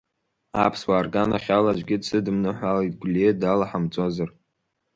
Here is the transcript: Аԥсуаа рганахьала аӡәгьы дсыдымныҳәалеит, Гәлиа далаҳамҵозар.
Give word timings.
Аԥсуаа 0.63 1.05
рганахьала 1.05 1.69
аӡәгьы 1.71 1.97
дсыдымныҳәалеит, 2.01 2.93
Гәлиа 3.01 3.31
далаҳамҵозар. 3.41 4.29